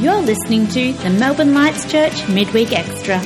[0.00, 3.20] You're listening to the Melbourne Lights Church Midweek Extra.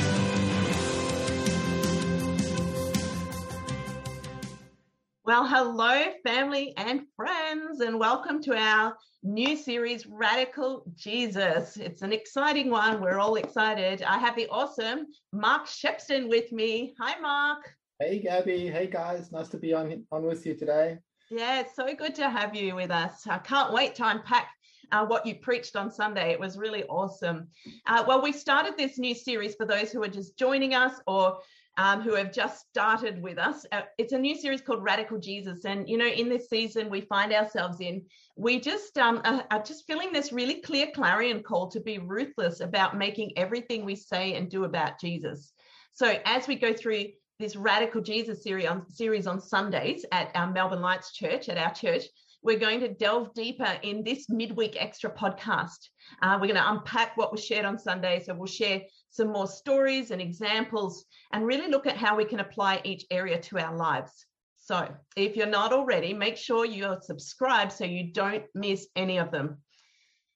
[5.23, 11.77] Well, hello, family and friends, and welcome to our new series, Radical Jesus.
[11.77, 12.99] It's an exciting one.
[13.01, 14.01] We're all excited.
[14.01, 16.95] I have the awesome Mark Shepston with me.
[16.99, 17.71] Hi, Mark.
[17.99, 18.71] Hey, Gabby.
[18.71, 19.31] Hey, guys.
[19.31, 20.97] Nice to be on, on with you today.
[21.29, 23.27] Yeah, it's so good to have you with us.
[23.27, 24.49] I can't wait to unpack
[24.93, 26.31] uh, what you preached on Sunday.
[26.31, 27.47] It was really awesome.
[27.87, 31.39] Uh, well, we started this new series for those who are just joining us or
[31.77, 33.65] um, who have just started with us.
[33.71, 35.65] Uh, it's a new series called Radical Jesus.
[35.65, 38.03] And, you know, in this season we find ourselves in,
[38.37, 42.59] we just um, are, are just feeling this really clear clarion call to be ruthless
[42.59, 45.53] about making everything we say and do about Jesus.
[45.93, 47.05] So as we go through
[47.39, 51.73] this Radical Jesus series on, series on Sundays at our Melbourne Lights Church, at our
[51.73, 52.03] church,
[52.43, 55.89] we're going to delve deeper in this midweek extra podcast.
[56.21, 58.21] Uh, we're going to unpack what was shared on Sunday.
[58.23, 62.41] So we'll share some more stories and examples and really look at how we can
[62.41, 64.25] apply each area to our lives.
[64.57, 69.31] So if you're not already, make sure you're subscribed so you don't miss any of
[69.31, 69.57] them.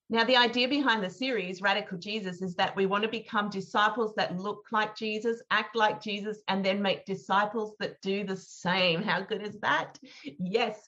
[0.10, 4.14] Now, the idea behind the series, Radical Jesus, is that we want to become disciples
[4.16, 9.02] that look like Jesus, act like Jesus, and then make disciples that do the same.
[9.02, 10.00] How good is that?
[10.40, 10.88] Yes.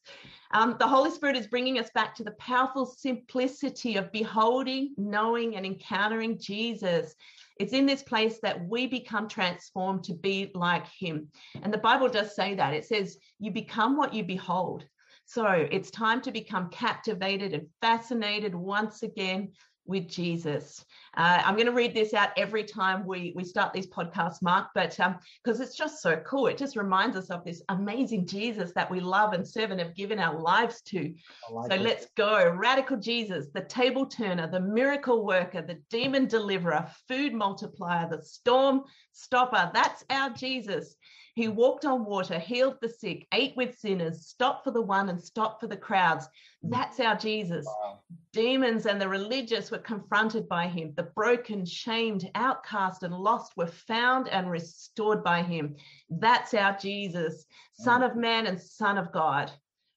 [0.51, 5.57] Um, the Holy Spirit is bringing us back to the powerful simplicity of beholding, knowing,
[5.57, 7.13] and encountering Jesus.
[7.59, 11.27] It's in this place that we become transformed to be like him.
[11.61, 12.73] And the Bible does say that.
[12.73, 14.85] It says, You become what you behold.
[15.29, 19.51] So it's time to become captivated and fascinated once again
[19.85, 20.83] with Jesus.
[21.15, 24.69] Uh, I'm going to read this out every time we, we start these podcasts, Mark,
[24.73, 26.47] but because um, it's just so cool.
[26.47, 29.93] It just reminds us of this amazing Jesus that we love and serve and have
[29.93, 31.13] given our lives to.
[31.51, 31.81] Like so it.
[31.81, 32.49] let's go.
[32.49, 38.81] Radical Jesus, the table turner, the miracle worker, the demon deliverer, food multiplier, the storm
[39.11, 39.69] stopper.
[39.75, 40.95] That's our Jesus.
[41.39, 45.23] He walked on water, healed the sick, ate with sinners, stopped for the one and
[45.23, 46.27] stopped for the crowds.
[46.65, 46.71] Mm.
[46.71, 47.65] That's our Jesus.
[47.65, 47.99] Wow.
[48.33, 50.91] Demons and the religious were confronted by him.
[50.97, 55.77] The broken, shamed, outcast, and lost were found and restored by him.
[56.09, 58.11] That's our Jesus, Son mm.
[58.11, 59.49] of Man and Son of God.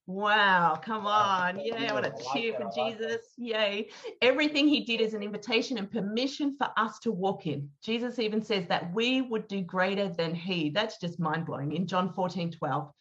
[0.05, 1.61] Wow, come on.
[1.63, 3.21] Yeah, I want to cheer for Jesus.
[3.37, 3.89] Yay.
[4.21, 7.69] Everything he did is an invitation and permission for us to walk in.
[7.81, 10.69] Jesus even says that we would do greater than he.
[10.69, 12.91] That's just mind blowing in John 14 12.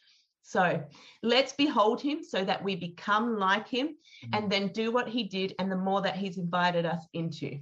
[0.42, 0.82] So
[1.22, 3.96] let's behold him so that we become like him
[4.32, 4.50] and mm.
[4.50, 7.58] then do what he did and the more that he's invited us into.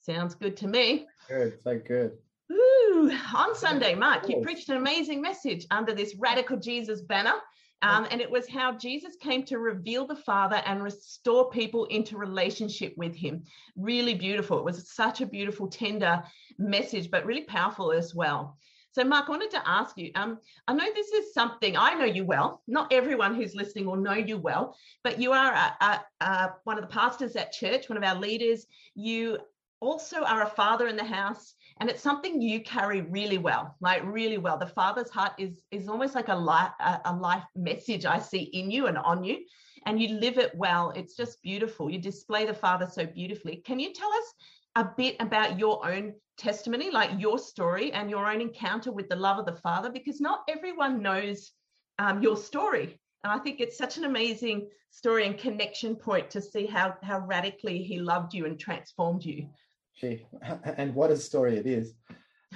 [0.00, 1.06] Sounds good to me.
[1.28, 2.12] Good, so good.
[2.52, 7.34] Ooh, on Sunday, Mark, you preached an amazing message under this Radical Jesus banner.
[7.82, 12.16] Um, and it was how Jesus came to reveal the Father and restore people into
[12.16, 13.44] relationship with Him.
[13.76, 14.58] Really beautiful.
[14.58, 16.22] It was such a beautiful, tender
[16.58, 18.56] message, but really powerful as well.
[18.92, 20.10] So, Mark, I wanted to ask you.
[20.14, 22.62] Um, I know this is something I know you well.
[22.66, 26.78] Not everyone who's listening will know you well, but you are a, a, a, one
[26.78, 28.66] of the pastors at church, one of our leaders.
[28.94, 29.38] You
[29.80, 34.02] also are a father in the house and it's something you carry really well like
[34.04, 34.58] really well.
[34.58, 38.70] The father's heart is is almost like a life a, life message i see in
[38.70, 39.38] you and on you
[39.86, 40.90] and you live it well.
[40.90, 41.88] It's just beautiful.
[41.88, 43.62] You display the father so beautifully.
[43.64, 44.34] Can you tell us
[44.74, 49.16] a bit about your own testimony like your story and your own encounter with the
[49.16, 49.88] love of the father?
[49.88, 51.52] Because not everyone knows
[51.98, 52.98] um, your story.
[53.24, 57.18] And i think it's such an amazing story and connection point to see how how
[57.26, 59.48] radically he loved you and transformed you
[59.96, 60.26] Gee,
[60.76, 61.94] and what a story it is.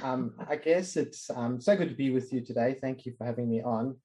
[0.03, 2.77] Um, I guess it's um, so good to be with you today.
[2.81, 3.97] Thank you for having me on.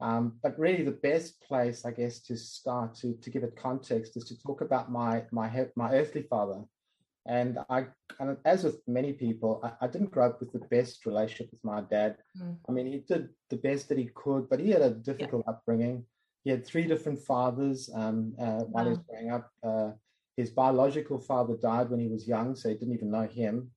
[0.00, 4.16] Um, but really, the best place, I guess, to start to, to give it context
[4.16, 6.62] is to talk about my my my earthly father.
[7.26, 7.86] And I,
[8.20, 11.64] and as with many people, I, I, didn't grow up with the best relationship with
[11.64, 12.18] my dad.
[12.38, 12.58] Mm.
[12.68, 15.52] I mean, he did the best that he could, but he had a difficult yeah.
[15.52, 16.04] upbringing.
[16.42, 18.84] He had three different fathers um, uh, while wow.
[18.84, 19.50] he was growing up.
[19.66, 19.92] Uh,
[20.36, 23.70] his biological father died when he was young, so he didn't even know him.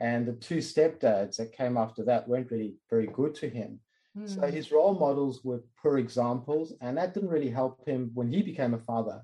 [0.00, 3.80] And the two stepdads that came after that weren't really very good to him.
[4.16, 4.28] Mm.
[4.28, 8.42] So his role models were poor examples, and that didn't really help him when he
[8.42, 9.22] became a father.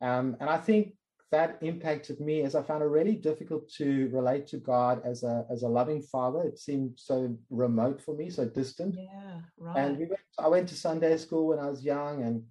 [0.00, 0.94] Um, and I think
[1.30, 5.44] that impacted me as I found it really difficult to relate to God as a
[5.50, 6.42] as a loving father.
[6.44, 8.94] It seemed so remote for me, so distant.
[8.96, 9.76] Yeah, right.
[9.78, 12.42] And we went, I went to Sunday school when I was young, and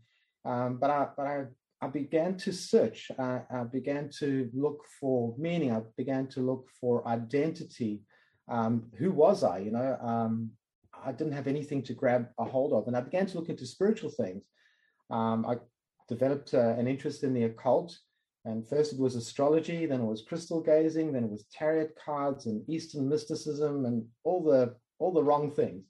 [0.45, 1.45] um, but I but I
[1.83, 3.11] I began to search.
[3.19, 5.71] I, I, began to look for meaning.
[5.73, 8.01] I began to look for identity.
[8.47, 9.57] Um, who was I?
[9.57, 10.51] You know, um,
[11.05, 13.65] I didn't have anything to grab a hold of, and I began to look into
[13.65, 14.43] spiritual things.
[15.09, 15.55] Um, I
[16.07, 17.97] developed uh, an interest in the occult,
[18.45, 22.45] And first it was astrology, then it was crystal gazing, then it was tarot cards
[22.45, 25.83] and Eastern mysticism and all the all the wrong things.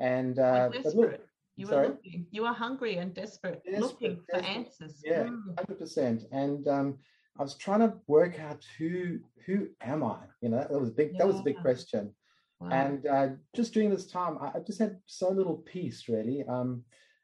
[0.00, 1.20] And uh, but look,
[1.58, 1.88] you were sorry?
[1.88, 4.44] looking, you were hungry and desperate, desperate looking desperate.
[4.44, 5.02] for answers.
[5.04, 5.58] Yeah, mm.
[5.58, 5.78] hundred mm.
[5.78, 6.24] percent.
[6.30, 6.98] And um,
[7.38, 10.18] I was trying to work out who who am I?
[10.40, 11.18] You know, that was a big yeah.
[11.18, 12.14] that was a big question.
[12.60, 12.70] Wow.
[12.70, 16.44] And uh, just during this time, I, I, just had so little peace, really.
[16.48, 16.82] Um,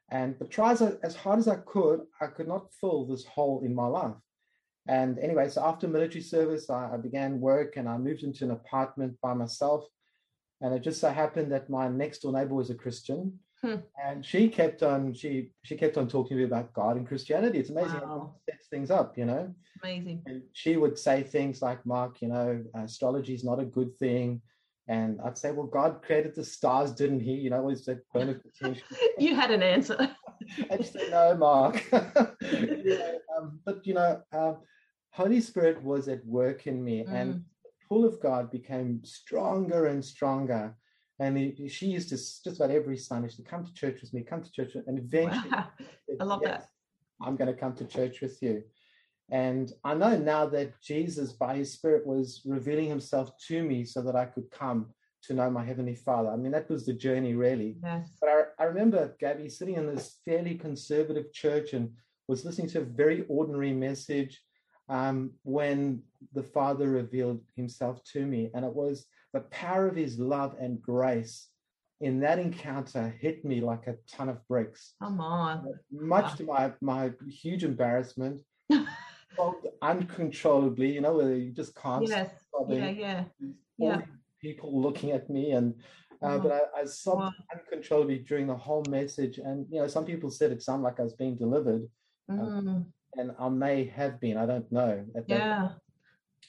[0.09, 3.61] and but try as, as hard as I could, I could not fill this hole
[3.65, 4.15] in my life.
[4.87, 8.51] And anyway, so after military service, I, I, began work and I moved into an
[8.51, 9.83] apartment by myself.
[10.61, 13.39] And it just so happened that my next door neighbor was a Christian.
[13.65, 13.75] Hmm.
[14.03, 17.57] And she kept on she she kept on talking to me about God and Christianity.
[17.57, 18.07] It's amazing wow.
[18.07, 19.53] how sets things up, you know.
[19.83, 20.21] Amazing.
[20.27, 24.41] And she would say things like, Mark, you know, astrology is not a good thing.
[24.87, 27.33] And I'd say, well, God created the stars, didn't he?
[27.33, 28.83] You know, always that of contention.
[29.17, 30.15] you had an answer.
[30.71, 31.83] I just said, no, Mark.
[31.93, 34.53] um, but, you know, uh,
[35.09, 37.11] Holy Spirit was at work in me, mm.
[37.11, 37.33] and
[37.63, 40.75] the pull of God became stronger and stronger.
[41.19, 44.23] And he, she used to just about every Sunday to come to church with me,
[44.23, 45.67] come to church, and eventually, wow.
[46.19, 47.25] I love yes, that.
[47.25, 48.63] I'm going to come to church with you.
[49.31, 54.01] And I know now that Jesus, by his Spirit, was revealing himself to me so
[54.01, 54.87] that I could come
[55.23, 56.29] to know my Heavenly Father.
[56.29, 57.77] I mean, that was the journey, really.
[57.81, 58.17] Yes.
[58.19, 61.91] But I, I remember Gabby sitting in this fairly conservative church and
[62.27, 64.41] was listening to a very ordinary message
[64.89, 66.03] um, when
[66.33, 68.51] the Father revealed himself to me.
[68.53, 71.49] And it was the power of his love and grace
[71.99, 74.93] in that encounter hit me like a ton of bricks.
[75.03, 75.73] Come on.
[75.91, 76.35] Much wow.
[76.35, 78.41] to my, my huge embarrassment.
[79.81, 82.07] uncontrollably, you know, where you just can't.
[82.07, 82.29] Yes.
[82.69, 83.23] Yeah, yeah.
[83.77, 84.01] Yeah.
[84.41, 85.75] People looking at me and
[86.21, 87.31] uh, but I, I sobbed wow.
[87.53, 89.37] uncontrollably during the whole message.
[89.37, 91.85] And you know, some people said it sounded like I was being delivered.
[92.29, 92.57] Um, mm.
[92.57, 92.85] Um,
[93.17, 95.05] and I may have been, I don't know.
[95.27, 95.71] yeah.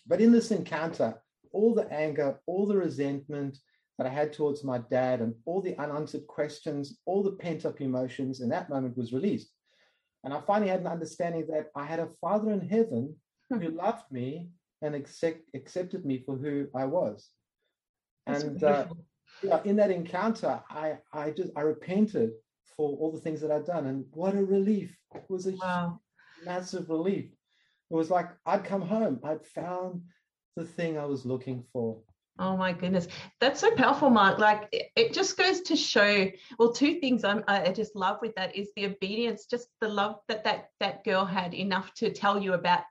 [0.06, 1.20] But in this encounter,
[1.52, 3.58] all the anger, all the resentment
[3.98, 7.80] that I had towards my dad, and all the unanswered questions, all the pent up
[7.80, 9.50] emotions in that moment was released.
[10.24, 13.16] And I finally had an understanding that I had a father in heaven
[13.50, 13.58] hmm.
[13.58, 14.48] who loved me
[14.82, 17.28] and accept, accepted me for who I was.
[18.26, 18.86] That's and uh,
[19.64, 22.32] in that encounter, I, I just I repented
[22.76, 24.96] for all the things that I'd done, and what a relief!
[25.14, 26.00] It was a wow
[26.44, 27.26] massive relief.
[27.90, 30.02] It was like I'd come home, I'd found
[30.56, 31.96] the thing I was looking for.
[32.38, 33.08] Oh my goodness,
[33.40, 34.38] that's so powerful, Mark.
[34.38, 36.30] Like it, just goes to show.
[36.58, 40.16] Well, two things I'm, I just love with that is the obedience, just the love
[40.28, 42.82] that that that girl had enough to tell you about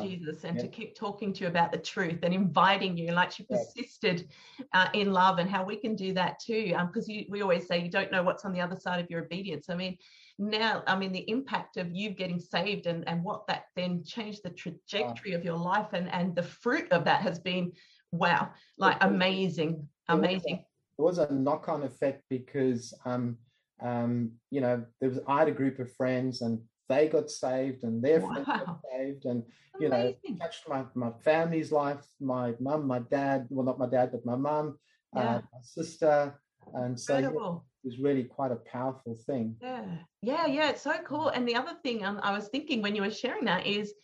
[0.00, 0.62] Jesus and yeah.
[0.62, 4.28] to keep talking to you about the truth and inviting you, like she persisted
[4.72, 6.74] uh, in love, and how we can do that too.
[6.86, 9.24] Because um, we always say you don't know what's on the other side of your
[9.24, 9.68] obedience.
[9.68, 9.98] I mean,
[10.38, 14.40] now, I mean, the impact of you getting saved and, and what that then changed
[14.42, 15.38] the trajectory wow.
[15.38, 17.72] of your life and, and the fruit of that has been,
[18.10, 20.64] wow, like amazing, amazing.
[20.98, 23.36] There was a, knock on effect because, um,
[23.80, 27.84] um, you know, there was, I had a group of friends and they got saved
[27.84, 28.32] and their wow.
[28.32, 29.42] friends got saved and
[29.80, 30.16] you Amazing.
[30.28, 34.24] know touched my, my family's life my mum my dad well not my dad but
[34.24, 34.78] my mum
[35.16, 35.30] uh, yeah.
[35.30, 36.40] uh, my sister
[36.74, 37.30] and so yeah,
[37.84, 39.84] was really quite a powerful thing yeah
[40.22, 43.02] yeah yeah it's so cool and the other thing um, i was thinking when you
[43.02, 43.94] were sharing that is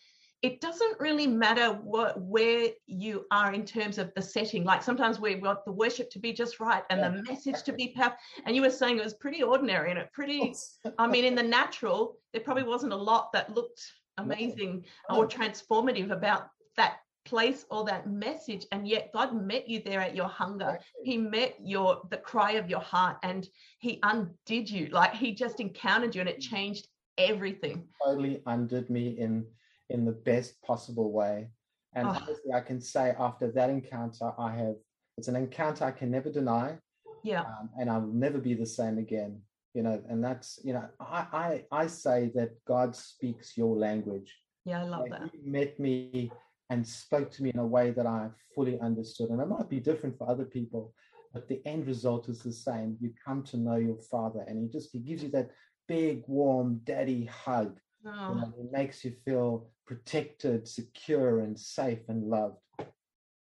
[0.42, 4.64] it doesn't really matter what where you are in terms of the setting.
[4.64, 7.10] Like sometimes we want the worship to be just right and yeah.
[7.10, 8.16] the message to be powerful.
[8.46, 10.54] And you were saying it was pretty ordinary and it pretty.
[10.98, 13.82] I mean, in the natural, there probably wasn't a lot that looked
[14.18, 15.18] amazing no.
[15.18, 20.16] or transformative about that place all that message and yet god met you there at
[20.16, 23.48] your hunger he met your the cry of your heart and
[23.78, 26.50] he undid you like he just encountered you and it mm.
[26.50, 29.44] changed everything totally undid me in
[29.90, 31.48] in the best possible way.
[31.94, 32.10] And oh.
[32.10, 34.76] honestly, I can say after that encounter, I have,
[35.18, 36.78] it's an encounter I can never deny.
[37.22, 37.40] Yeah.
[37.40, 39.42] Um, and I'll never be the same again.
[39.74, 44.34] You know, and that's, you know, I, I, I say that God speaks your language.
[44.64, 45.30] Yeah, I love like that.
[45.32, 46.32] He met me
[46.70, 49.30] and spoke to me in a way that I fully understood.
[49.30, 50.94] And it might be different for other people,
[51.34, 52.96] but the end result is the same.
[53.00, 55.50] You come to know your father and he just, he gives you that
[55.88, 57.78] big, warm daddy hug.
[58.06, 58.34] Oh.
[58.34, 62.56] You know, it makes you feel protected, secure, and safe and loved.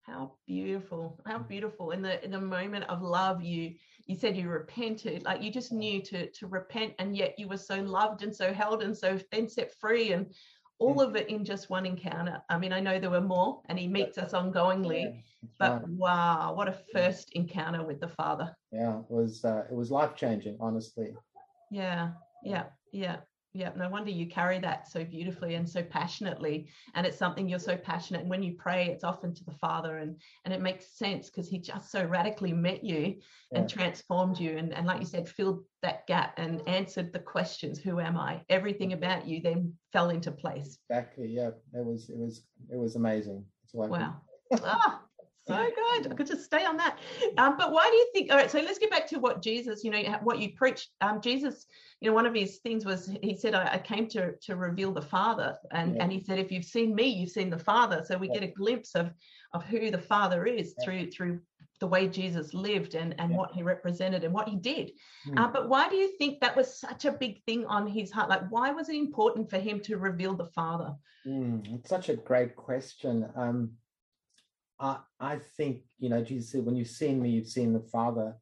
[0.02, 1.20] How beautiful!
[1.26, 1.90] How beautiful!
[1.90, 3.74] In the in the moment of love, you
[4.06, 7.56] you said you repented, like you just knew to to repent, and yet you were
[7.56, 10.32] so loved and so held and so then set free, and
[10.78, 12.42] all of it in just one encounter.
[12.48, 15.88] I mean, I know there were more, and he meets us ongoingly, yeah, but right.
[15.88, 18.54] wow, what a first encounter with the Father!
[18.72, 21.14] Yeah, it was uh, it was life changing, honestly.
[21.70, 22.12] Yeah,
[22.44, 23.16] yeah, yeah
[23.56, 26.68] yeah no wonder you carry that so beautifully and so passionately.
[26.94, 29.98] And it's something you're so passionate and when you pray it's often to the father
[29.98, 33.16] and and it makes sense because he just so radically met you
[33.52, 33.58] yeah.
[33.58, 37.78] and transformed you and, and like you said filled that gap and answered the questions
[37.78, 38.40] who am i?
[38.48, 40.78] Everything about you then fell into place.
[40.90, 43.44] Exactly yeah it was it was it was amazing.
[43.64, 44.16] It's wow.
[44.62, 45.02] ah,
[45.46, 46.12] so good.
[46.12, 46.98] I could just stay on that.
[47.38, 48.30] Um, but why do you think?
[48.30, 50.90] All right, so let's get back to what Jesus, you know, what you preached.
[51.00, 51.66] Um, Jesus,
[52.00, 54.92] you know, one of his things was he said, "I, I came to to reveal
[54.92, 56.02] the Father," and yeah.
[56.02, 58.34] and he said, "If you've seen me, you've seen the Father." So we yeah.
[58.34, 59.10] get a glimpse of
[59.52, 60.84] of who the Father is yeah.
[60.84, 61.40] through through
[61.78, 64.92] the way Jesus lived and and what he represented and what he did.
[65.28, 65.38] Mm.
[65.38, 68.30] Uh, but why do you think that was such a big thing on his heart?
[68.30, 70.94] Like, why was it important for him to reveal the Father?
[71.26, 73.28] Mm, it's such a great question.
[73.34, 73.72] Um,
[74.78, 78.36] I, I think, you know, Jesus said, when you've seen me, you've seen the Father.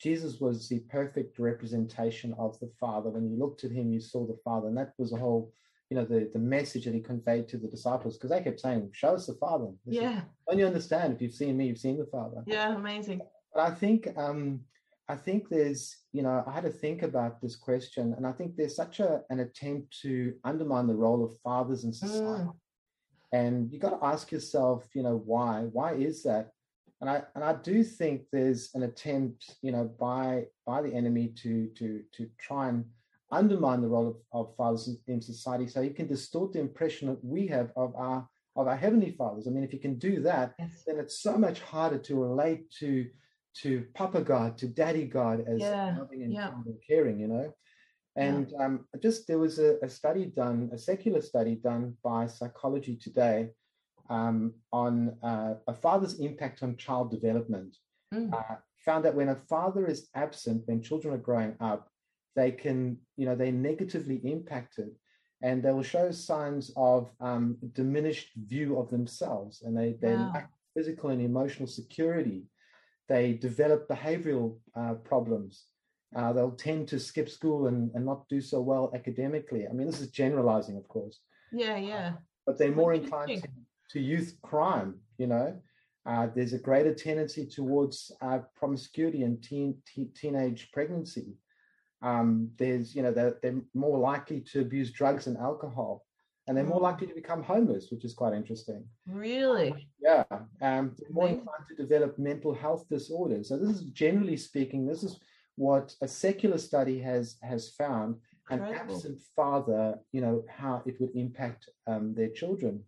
[0.00, 3.10] Jesus was the perfect representation of the Father.
[3.10, 4.68] When you looked at him, you saw the Father.
[4.68, 5.52] And that was the whole,
[5.90, 8.90] you know, the, the message that he conveyed to the disciples because they kept saying,
[8.92, 9.66] Show us the Father.
[9.86, 10.22] They yeah.
[10.48, 12.42] Said, you understand if you've seen me, you've seen the Father.
[12.46, 13.20] Yeah, amazing.
[13.52, 14.60] But I think um
[15.06, 18.56] I think there's, you know, I had to think about this question, and I think
[18.56, 22.44] there's such a an attempt to undermine the role of fathers in society.
[22.44, 22.54] Mm
[23.34, 26.52] and you got to ask yourself you know why why is that
[27.00, 31.26] and i and i do think there's an attempt you know by by the enemy
[31.42, 32.84] to to to try and
[33.32, 37.24] undermine the role of, of fathers in, society so you can distort the impression that
[37.24, 40.54] we have of our of our heavenly fathers i mean if you can do that
[40.58, 40.84] yes.
[40.86, 43.06] then it's so much harder to relate to
[43.62, 45.96] to papa god to daddy god as yeah.
[45.98, 46.50] loving and, yeah.
[46.66, 47.52] and caring you know
[48.16, 48.64] and yeah.
[48.64, 53.50] um, just there was a, a, study done, a secular study done by Psychology Today
[54.08, 57.76] um, on uh, a father's impact on child development.
[58.12, 58.32] Mm.
[58.32, 61.88] Uh, found that when a father is absent, when children are growing up,
[62.36, 64.90] they can, you know, they're negatively impacted
[65.42, 70.30] and they will show signs of um, diminished view of themselves and they, they wow.
[70.32, 72.44] lack physical and emotional security.
[73.08, 75.64] They develop behavioral uh, problems
[76.14, 79.66] uh, they'll tend to skip school and, and not do so well academically.
[79.66, 81.20] I mean, this is generalizing, of course.
[81.52, 82.08] Yeah, yeah.
[82.08, 82.12] Uh,
[82.46, 83.48] but they're more inclined to,
[83.90, 85.56] to, youth crime, you know.
[86.06, 91.34] Uh, there's a greater tendency towards uh, promiscuity and teen, teen, teenage pregnancy.
[92.02, 96.04] Um, there's, you know, they're, they're more likely to abuse drugs and alcohol
[96.46, 96.84] and they're more mm.
[96.84, 98.84] likely to become homeless, which is quite interesting.
[99.06, 99.88] Really?
[100.00, 100.24] Yeah.
[100.60, 103.48] Um, more inclined to develop mental health disorders.
[103.48, 105.18] So this is generally speaking, this is
[105.56, 108.16] what a secular study has has found
[108.50, 108.72] Incredible.
[108.72, 112.82] an absent father you know how it would impact um, their children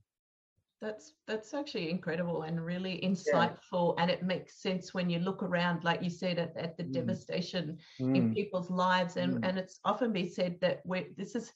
[0.82, 4.02] that's that's actually incredible and really insightful yeah.
[4.02, 6.92] and it makes sense when you look around like you said at, at the mm.
[6.92, 8.14] devastation mm.
[8.14, 9.48] in people's lives and mm.
[9.48, 11.52] and it's often been said that we this is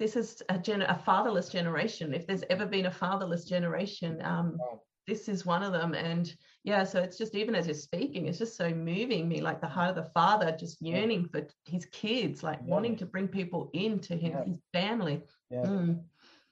[0.00, 4.56] this is a, gen- a fatherless generation if there's ever been a fatherless generation um,
[4.58, 5.94] wow this is one of them.
[5.94, 9.60] And yeah, so it's just even as you're speaking, it's just so moving me, like
[9.60, 12.70] the heart of the father just yearning for his kids, like yeah.
[12.70, 14.44] wanting to bring people into him, yeah.
[14.44, 15.22] his family.
[15.50, 15.64] Yeah.
[15.64, 16.00] Mm.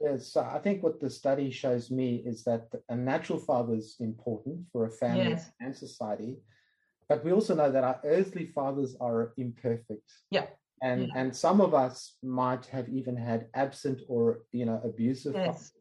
[0.01, 3.97] Yes, so I think what the study shows me is that a natural father is
[4.01, 5.51] important for a family yes.
[5.61, 6.39] and society,
[7.09, 10.11] but we also know that our earthly fathers are imperfect.
[10.31, 10.47] Yeah.
[10.83, 11.13] And yeah.
[11.15, 15.73] and some of us might have even had absent or you know abusive yes.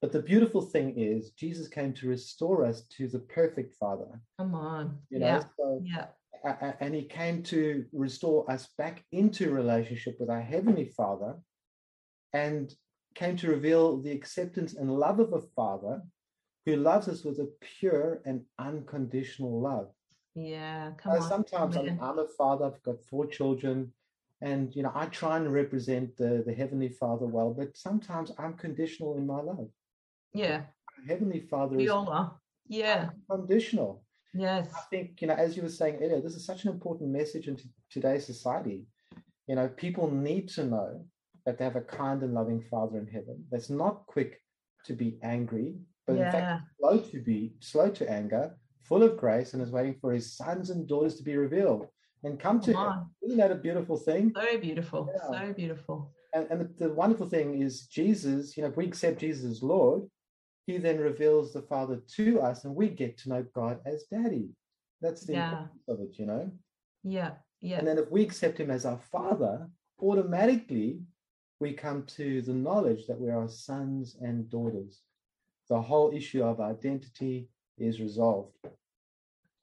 [0.00, 4.20] But the beautiful thing is, Jesus came to restore us to the perfect Father.
[4.38, 4.98] Come on.
[5.10, 5.42] You know, yeah.
[5.58, 6.72] So, yeah.
[6.80, 11.36] and he came to restore us back into relationship with our Heavenly Father
[12.32, 12.72] and
[13.14, 16.00] came to reveal the acceptance and love of a Father
[16.64, 19.90] who loves us with a pure and unconditional love.
[20.34, 21.28] Yeah, come on.
[21.28, 23.92] Sometimes I'm, I'm a father, I've got four children,
[24.40, 28.54] and you know I try and represent the, the Heavenly Father well, but sometimes I'm
[28.54, 29.68] conditional in my love.
[30.32, 30.62] Yeah.
[31.08, 32.38] Heavenly Father Viola.
[32.68, 33.10] is yeah.
[33.30, 34.04] conditional.
[34.34, 34.68] Yes.
[34.76, 37.48] I think, you know, as you were saying earlier, this is such an important message
[37.48, 37.58] in
[37.90, 38.86] today's society.
[39.46, 41.04] You know, people need to know
[41.46, 44.40] that they have a kind and loving Father in heaven that's not quick
[44.84, 45.74] to be angry,
[46.06, 46.26] but yeah.
[46.26, 50.12] in fact slow to be slow to anger, full of grace, and is waiting for
[50.12, 51.86] his sons and daughters to be revealed
[52.22, 53.10] and come to him.
[53.24, 54.32] Isn't that a beautiful thing?
[54.36, 55.10] So beautiful.
[55.12, 55.46] Yeah.
[55.46, 59.20] So beautiful and, and the, the, wonderful thing is Jesus, you know, if we accept
[59.20, 60.02] Jesus as Lord,
[60.70, 64.48] he then reveals the Father to us and we get to know God as Daddy.
[65.00, 65.50] That's the yeah.
[65.50, 66.50] importance of it, you know?
[67.02, 67.78] Yeah, yeah.
[67.78, 69.68] And then if we accept him as our Father,
[70.00, 71.00] automatically
[71.60, 75.02] we come to the knowledge that we are sons and daughters.
[75.68, 77.48] The whole issue of identity
[77.78, 78.56] is resolved.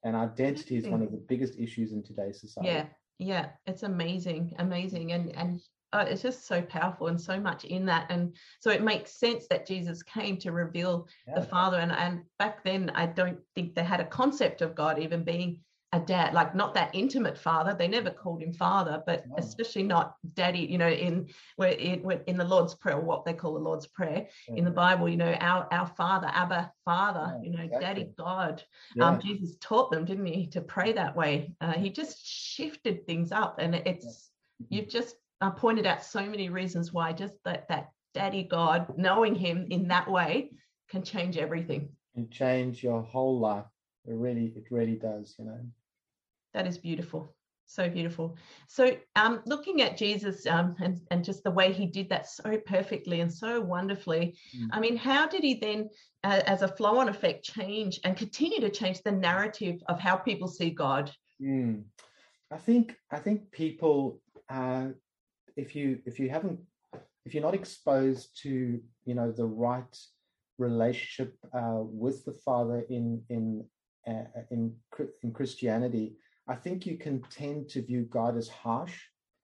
[0.04, 2.68] And identity is one of the biggest issues in today's society.
[2.68, 2.86] Yeah,
[3.18, 3.46] yeah.
[3.66, 5.12] It's amazing, amazing.
[5.12, 5.60] And and
[5.92, 9.46] uh, it's just so powerful and so much in that and so it makes sense
[9.48, 11.40] that jesus came to reveal Yeah.
[11.40, 14.98] the father and and back then i don't think they had a concept of god
[14.98, 15.60] even being
[15.94, 19.36] a dad like not that intimate father they never called him father but No.
[19.38, 23.54] especially not daddy you know in where in, in the lord's prayer what they call
[23.54, 27.56] the lord's prayer in the bible you know our our father abba father Yeah, you
[27.56, 27.86] know exactly.
[27.86, 28.62] daddy god
[28.94, 29.08] Yeah.
[29.08, 31.52] um, Jesus taught them, didn't he, to pray that way?
[31.62, 34.30] Uh, he just shifted things up, and it's
[34.60, 34.66] Mhm.
[34.70, 39.34] you've just uh, pointed out so many reasons why just that that Daddy God, knowing
[39.34, 40.50] Him in that way,
[40.88, 41.90] can change everything.
[42.18, 43.64] and change your whole life.
[44.04, 45.60] It really, it really does, you know.
[46.54, 47.34] That is beautiful,
[47.66, 48.36] so beautiful.
[48.68, 52.58] So, um, looking at Jesus um, and and just the way he did that so
[52.66, 54.36] perfectly and so wonderfully.
[54.56, 54.68] Mm.
[54.72, 55.88] I mean, how did he then,
[56.24, 60.48] uh, as a flow-on effect, change and continue to change the narrative of how people
[60.48, 61.12] see God?
[61.40, 61.84] Mm.
[62.50, 64.88] I think I think people, uh,
[65.58, 66.60] if you if you haven't
[67.26, 69.94] if you're not exposed to you know the right
[70.58, 73.64] relationship uh, with the Father in in
[74.06, 74.74] uh, in
[75.22, 76.16] in Christianity,
[76.48, 78.96] I think you can tend to view God as harsh,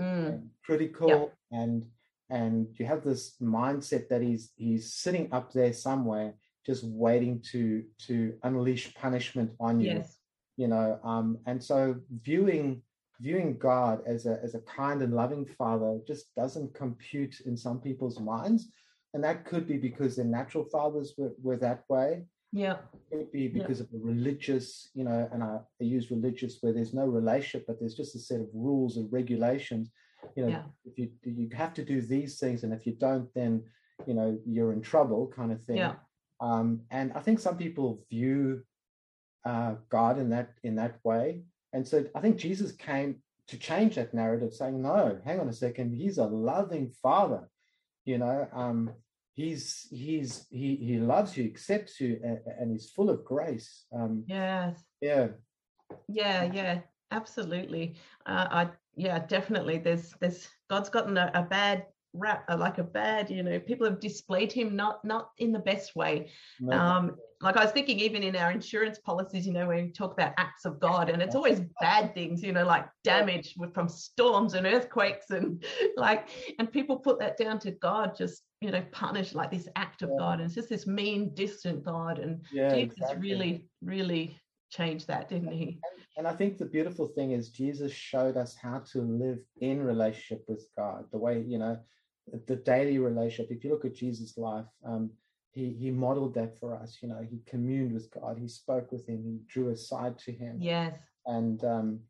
[0.02, 1.86] Mm, and critical, and
[2.28, 6.34] and you have this mindset that he's he's sitting up there somewhere,
[6.66, 10.18] just waiting to to unleash punishment on you yes.
[10.56, 12.82] you know um and so viewing
[13.20, 17.80] viewing god as a as a kind and loving father just doesn't compute in some
[17.80, 18.68] people's minds
[19.14, 22.76] and that could be because their natural fathers were, were that way Yeah.
[23.12, 26.72] it could be because of a religious you know and I, I use religious where
[26.72, 29.90] there's no relationship but there's just a set of rules and regulations
[30.36, 30.64] you know Yeah.
[30.84, 33.52] if you you have to do these things and if you don't then
[34.08, 35.94] you know you're in trouble kind of thing Yeah.
[36.40, 38.38] um and i think some people view
[39.50, 41.26] uh god in that in that way
[41.74, 43.16] and so i think jesus came
[43.46, 47.50] to change that narrative saying no hang on a second he's a loving father
[48.06, 48.90] you know um
[49.34, 54.24] he's he's he he loves you accepts you and, and he's full of grace um
[54.26, 54.82] Yes.
[55.02, 55.28] yeah
[56.08, 56.44] Yeah.
[56.52, 56.80] Yeah.
[57.10, 57.94] Absolutely.
[58.26, 59.78] Uh, I yeah, definitely.
[59.78, 63.28] There's there's God's gotten a, a bad rap, uh, like a bad.
[63.28, 66.30] You know, people have displayed Him not not in the best way.
[66.60, 69.92] no, Um, like I was thinking, even in our insurance policies, you know, when we
[69.92, 73.88] talk about acts of God, and it's always bad things, you know, like damage from
[73.88, 75.62] storms and earthquakes, and
[75.96, 80.02] like, and people put that down to God, just you know, punish like this act
[80.02, 80.16] of Yeah.
[80.18, 83.20] God, and it's just this mean, distant God, and yeah Jesus exactly.
[83.20, 85.78] really, really changed that, didn't he?
[86.16, 90.44] And I think the beautiful thing is Jesus showed us how to live in relationship
[90.48, 91.78] with God, the way, you know,
[92.46, 93.50] the daily relationship.
[93.50, 95.10] If you look at Jesus' life, um,
[95.52, 96.98] he, he modeled that for us.
[97.00, 100.58] You know, he communed with God, he spoke with him, he drew aside to him.
[100.60, 100.94] Yes.
[101.26, 102.00] And um,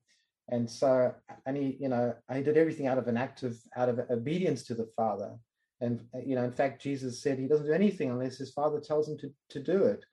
[0.48, 1.14] and so
[1.46, 4.64] and he, you know, he did everything out of an act of out of obedience
[4.64, 5.36] to the Father.
[5.80, 9.08] And you know, in fact, Jesus said he doesn't do anything unless his father tells
[9.08, 10.04] him to to do it.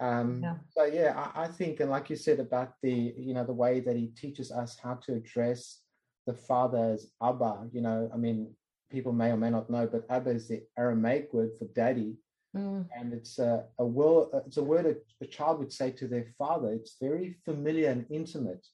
[0.00, 0.56] Um, Yeah.
[0.70, 3.80] so yeah, I, I think, and like you said about the, you know, the way
[3.80, 5.80] that he teaches us how to address
[6.26, 7.68] the father as Abba.
[7.72, 8.54] You know, I mean,
[8.94, 12.16] people may or may not know, but Abba is the Aramaic word for daddy,
[12.56, 14.28] Mm, and it's a, a word.
[14.46, 16.72] It's a word a, a child would say to their father.
[16.72, 18.64] It's very familiar and intimate.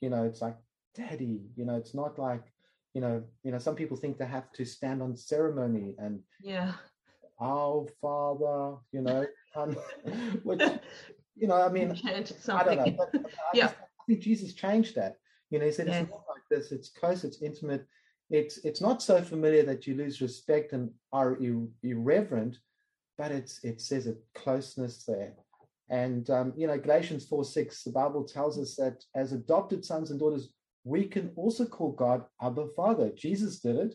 [0.00, 0.56] You know, it's like
[0.94, 1.40] daddy.
[1.56, 2.44] You know, it's not like,
[2.94, 3.58] you know, you know.
[3.58, 6.74] Some people think they have to stand on ceremony and yeah.
[7.40, 8.76] our father.
[8.92, 9.72] You know, um,
[10.44, 10.62] which
[11.34, 13.64] you know, I mean, I don't know, but, but I, Yeah.
[13.64, 15.16] just, I think Jesus changed that.
[15.50, 16.02] You know, he said Yes.
[16.02, 16.70] it's not like this.
[16.70, 17.24] It's close.
[17.24, 17.84] It's intimate.
[18.30, 22.58] It's it's not so familiar that you lose respect and are ir- irreverent,
[23.16, 25.34] but it's it says a closeness there.
[25.90, 30.10] And um, you know, Galatians four six, the Bible tells us that as adopted sons
[30.10, 30.50] and daughters,
[30.84, 33.10] we can also call God Abba Father.
[33.16, 33.94] Jesus did it,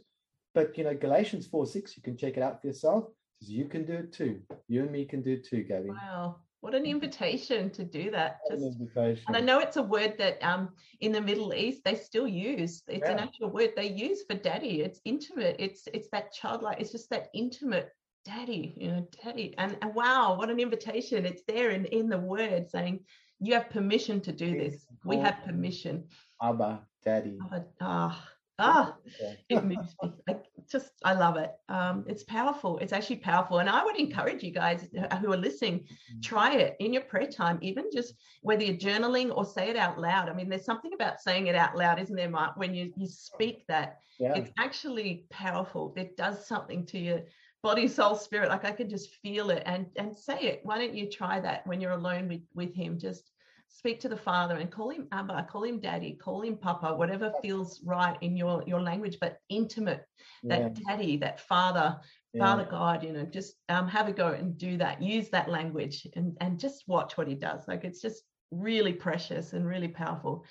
[0.55, 3.05] but you know, Galatians four six, you can check it out for yourself.
[3.39, 4.41] You can do it too.
[4.67, 5.89] You and me can do it too, Gabby.
[5.89, 6.37] Wow.
[6.63, 8.39] What an invitation to do that.
[8.49, 9.25] Just invitation.
[9.27, 10.69] And I know it's a word that um,
[11.01, 12.83] in the Middle East they still use.
[12.87, 14.79] It's an actual word they use for daddy.
[14.79, 15.57] It's intimate.
[15.59, 16.79] It's it's that childlike.
[16.79, 17.89] It's just that intimate
[18.23, 18.75] daddy.
[18.77, 19.53] You know, daddy.
[19.57, 21.25] And, and wow, what an invitation!
[21.25, 23.01] It's there in in the word saying
[23.41, 24.87] you have permission to do this.
[25.03, 26.05] We have permission.
[26.41, 27.39] Abba, Daddy.
[27.41, 29.33] Ah, ah, ah Yeah.
[29.49, 30.13] it moves me.
[30.29, 30.35] I
[30.71, 31.51] just I love it.
[31.69, 32.77] Um, it's powerful.
[32.79, 34.87] It's actually powerful, and I would encourage you guys
[35.21, 35.85] who are listening,
[36.21, 39.99] try it in your prayer time, even just whether you're journaling or say it out
[39.99, 40.29] loud.
[40.29, 42.57] I mean, there's something about saying it out loud, isn't there, Mark?
[42.57, 44.33] When you you speak that, Yeah.
[44.35, 45.93] it's actually powerful.
[45.97, 47.21] It does something to your
[47.61, 48.49] body, soul, spirit.
[48.49, 50.59] Like I can just feel it, and and say it.
[50.63, 52.97] Why don't you try that when you're alone with with Him?
[52.99, 53.31] Just
[53.73, 57.33] speak to the father and call him abba call him daddy call him papa whatever
[57.41, 60.05] feels right in your your language but intimate.
[60.43, 60.69] That Yeah.
[60.87, 61.99] daddy that father
[62.33, 62.43] Yeah.
[62.45, 65.01] father god you know just um, have a go and do that.
[65.01, 67.67] Use that language and and just watch what he does.
[67.67, 70.45] Like it's just really precious and really powerful.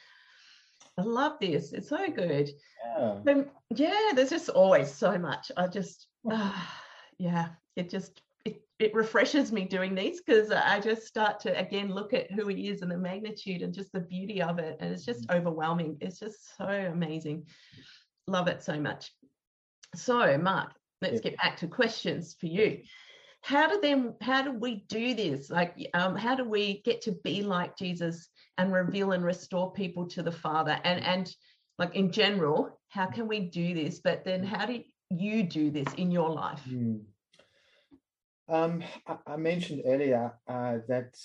[0.99, 1.73] I love this.
[1.73, 2.51] It's so good.
[2.85, 3.21] Yeah.
[3.29, 5.53] um, yeah there's just always so much.
[5.57, 6.83] I just ah,
[7.19, 8.21] yeah it just
[8.83, 12.69] it, refreshes me doing these because i just start to again look at who he
[12.69, 15.97] is and the magnitude and just the beauty of it and it's just overwhelming.
[16.01, 17.47] It's just so amazing.
[18.27, 19.13] Love it so much.
[19.95, 22.81] So mark let's get back to questions for you.
[23.43, 25.51] How do them how do we do this?
[25.51, 30.07] Like um, how do we get to be like jesus and reveal and restore people
[30.11, 30.79] to the father?
[30.85, 31.35] And and
[31.79, 34.01] like in general how can we do this?
[34.01, 36.61] But then how do you do this in your life?
[36.61, 36.99] Hmm.
[38.53, 41.17] Um, I, I mentioned earlier uh, that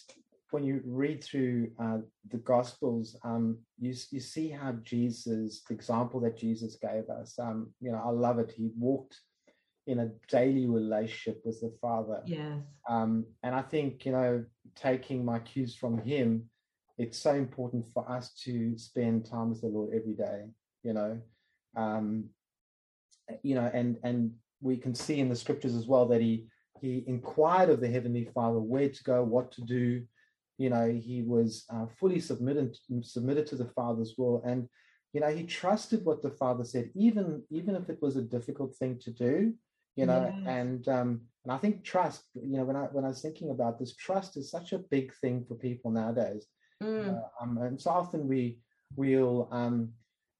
[0.52, 1.98] when you read through uh,
[2.32, 7.38] the Gospels, um, you you see how Jesus, the example that Jesus gave us.
[7.38, 8.54] Um, you know, I love it.
[8.56, 9.20] He walked
[9.88, 12.22] in a daily relationship with the Father.
[12.26, 12.60] yes
[12.90, 16.50] Um, and I think, you know, taking my cues from him,
[16.98, 20.46] it's so important for us to spend time with the Lord every day,
[20.84, 21.20] you know.
[21.76, 22.30] Um,
[23.44, 26.48] you know, and and we can see in the scriptures as well that he
[26.82, 30.04] he inquired of the heavenly Father where to go, what to do.
[30.58, 34.68] You know, he was uh, fully submitted submitted to the Father's will, and
[35.13, 38.76] you know, he trusted what the Father said, even even if it was a difficult
[38.76, 39.54] thing to do.
[39.96, 40.44] You know, Yes.
[40.46, 42.24] and um, and I think trust.
[42.36, 45.13] You know, when I when I was thinking about this, trust is such a big
[45.22, 46.46] thing for people nowadays.
[46.84, 48.60] Mm, Uh, um, and so often we
[48.96, 49.94] we'll um,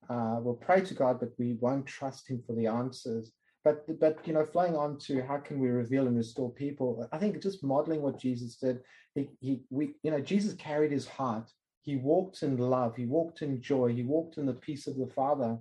[0.10, 3.32] uh, we'll pray to God, but we won't trust Him for the answers.
[3.68, 7.06] But but you know, flowing on to how can we reveal and restore people?
[7.12, 8.80] I think just modeling what Jesus did.
[9.14, 11.52] He he we you know Jesus carried His heart.
[11.82, 12.96] He walked in love.
[12.96, 13.94] He walked in joy.
[13.94, 15.58] He walked in the peace of the Father.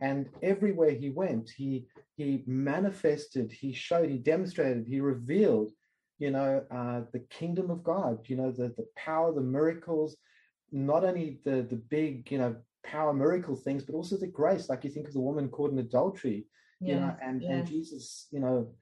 [0.00, 5.70] And everywhere he went, he he manifested, he showed, he demonstrated, he revealed,
[6.18, 8.26] you know, uh, the kingdom of God.
[8.26, 10.16] You know, the the power, the miracles,
[10.72, 14.70] not only the the big, you know, power miracle things, but also the grace.
[14.70, 16.46] Like you think of the woman caught in adultery,
[16.80, 18.72] you know, and and Jesus, you know,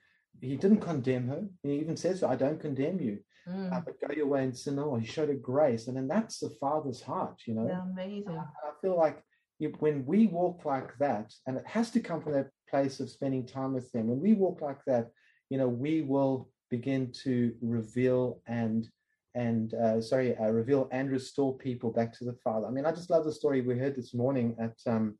[0.40, 1.44] he didn't condemn her.
[1.62, 4.76] He even says, "I don't condemn you, Mm, uh, but go your way and sin
[4.76, 7.66] no more." He showed her grace, and then that's the Father's heart, you know.
[7.66, 9.22] yeah, amazing And I feel like
[9.58, 13.10] you, when we walk like that, and it has to come from that place of
[13.10, 14.06] spending time with them.
[14.08, 15.10] When we walk like that,
[15.50, 18.88] you know, we will begin to reveal and
[19.34, 22.66] and uh, sorry, uh, reveal and restore people back to the Father.
[22.66, 25.16] I mean, I just love the story we heard this morning at um,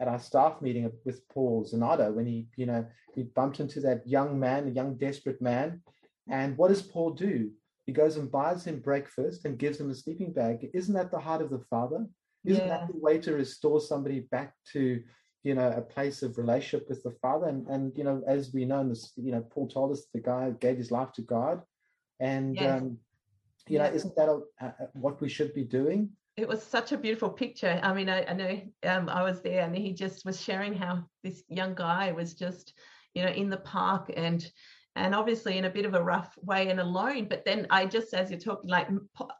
[0.00, 4.06] at our staff meeting with Paul Zanata when he, you know, he bumped into that
[4.06, 5.82] young man, a young desperate man,
[6.30, 7.50] and what does Paul do?
[7.86, 10.68] He goes and buys him breakfast and gives him a sleeping bag.
[10.74, 12.06] Isn't that the heart of the Father?
[12.44, 12.78] Isn't Yeah.
[12.78, 15.02] that the way to restore somebody back to,
[15.42, 17.46] you know, a place of relationship with the Father?
[17.46, 20.20] And and you know, as we know, in this, you know, Paul told us the
[20.20, 21.62] guy gave his life to God,
[22.20, 22.82] and Yes.
[22.82, 22.98] um,
[23.66, 26.10] you know, isn't that a, a, what we should be doing?
[26.38, 27.80] It was such a beautiful picture.
[27.82, 31.04] I mean, I, I know um, I was there, and he just was sharing how
[31.24, 32.74] this young guy was just,
[33.14, 34.48] you know, in the park and
[34.96, 37.26] and obviously in a bit of a rough way and alone.
[37.28, 38.88] But then I just, as you're talking, like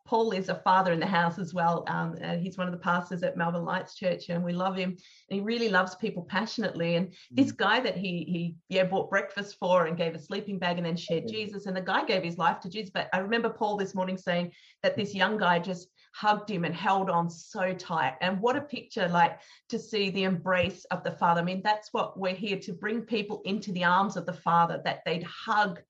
[0.07, 1.85] Paul is a father in the house as well.
[1.89, 4.91] Um, and he's one of the pastors at Melbourne Lights Church, and we love him.
[4.91, 4.99] And
[5.39, 6.95] he really loves people passionately.
[6.95, 10.77] And this guy that he he yeah bought breakfast for and gave a sleeping bag
[10.77, 11.33] and then shared Yeah.
[11.33, 11.67] Jesus.
[11.67, 12.91] And the guy gave his life to Jesus.
[12.91, 16.75] But I remember Paul this morning saying that this young guy just hugged him and
[16.75, 18.15] held on so tight.
[18.21, 21.41] And what a picture, like to see the embrace of the Father.
[21.41, 24.81] I mean, that's what we're here to bring people into the arms of the Father,
[24.85, 25.81] that they'd hug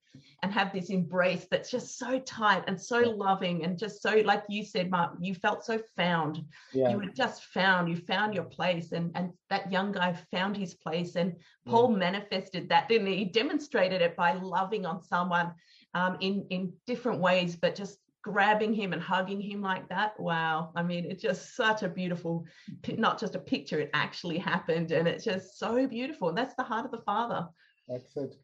[0.43, 4.43] and have this embrace that's just so tight and so loving and just so, like
[4.49, 6.45] you said, Mark, you felt so found.
[6.73, 8.93] Yeah, You were just found, you found your place.
[8.93, 11.17] And, and that young guy found his place.
[11.17, 11.35] And
[11.67, 13.17] Paul manifested that, didn't he?
[13.17, 15.53] He demonstrated it by loving on someone
[15.95, 20.19] um, in, in different ways, but just grabbing him and hugging him like that.
[20.19, 20.73] Wow.
[20.75, 22.47] I mean, it's just such a beautiful
[22.97, 24.93] not just a picture, it actually happened.
[24.93, 26.29] And it's just so beautiful.
[26.29, 27.49] And that's the heart of the Father.
[27.89, 28.35] that's it.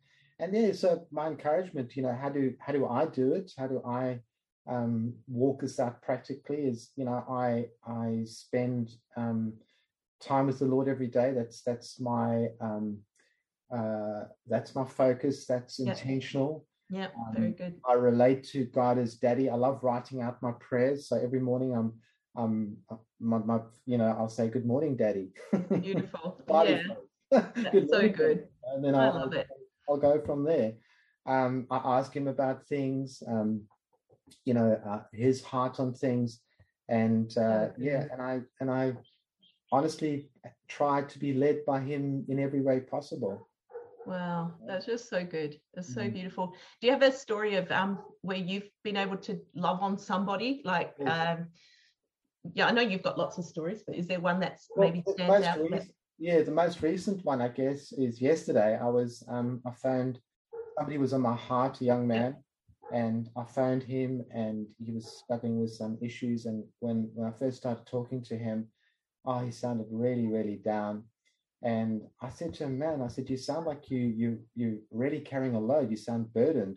[0.40, 3.52] And yeah, so my encouragement, you know, how do how do I do it?
[3.56, 4.18] How do I
[4.66, 6.66] um, walk this out practically?
[6.66, 9.52] Is you know, I I spend um,
[10.20, 11.32] time with the Lord every day.
[11.32, 12.98] That's that's my um,
[13.72, 15.46] uh, that's my focus.
[15.46, 16.66] That's intentional.
[16.90, 17.80] Yeah, Um, very good.
[17.88, 19.48] I relate to God as Daddy.
[19.48, 21.08] I love writing out my prayers.
[21.08, 21.92] So every morning I'm
[22.36, 22.76] um
[23.20, 25.32] my, my you know I'll say good morning, Daddy.
[25.80, 26.40] Beautiful.
[26.48, 26.82] Yeah,
[27.30, 28.36] that's so morning, good.
[28.38, 28.48] Daddy.
[28.74, 29.46] And then I I'll, love it.
[29.88, 30.72] I'll go from there.
[31.26, 33.62] Um, I ask him about things, um,
[34.44, 36.40] you know, uh, his heart on things,
[36.88, 38.06] and uh, Yeah.
[38.06, 38.94] yeah, and I and I
[39.72, 40.28] honestly
[40.68, 43.48] try to be led by him in every way possible.
[44.06, 45.58] Wow, that's just so good.
[45.74, 46.12] It's so Mhm.
[46.12, 46.54] beautiful.
[46.80, 50.62] Do you have a story of um where you've been able to love on somebody?
[50.64, 51.48] Like um
[52.52, 55.02] yeah, I know you've got lots of stories, but is there one that's Well, maybe
[55.12, 55.58] stands out?
[55.58, 58.76] that- rec- yeah, the most recent one, I guess, is yesterday.
[58.76, 60.20] I was, um, I phoned
[60.76, 62.36] somebody was on my heart, a young man,
[62.92, 66.46] and I phoned him, and he was struggling with some issues.
[66.46, 68.70] And when when I first started talking to him,
[69.24, 71.04] oh, he sounded really, really down.
[71.64, 75.20] And I said to him, man, I said, you sound like you you you really
[75.20, 75.90] carrying a load.
[75.90, 76.76] You sound burdened.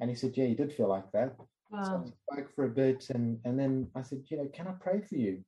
[0.00, 1.36] And he said, yeah, he did feel like that.
[1.38, 2.04] So Wow.
[2.04, 5.00] we spoke for a bit, and and then I said, you know, can I pray
[5.00, 5.42] for you?